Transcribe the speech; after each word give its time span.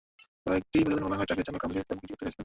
কয়েকটি 0.45 0.77
প্রতিবেদনে 0.79 1.05
বলা 1.05 1.17
হয়, 1.17 1.27
ট্রাকের 1.27 1.45
চালক 1.47 1.59
গ্রামবাসীর 1.61 1.81
কাছে 1.83 1.89
তেল 1.89 1.99
বিক্রি 2.01 2.11
করতে 2.13 2.25
চাইছিলেন। 2.25 2.39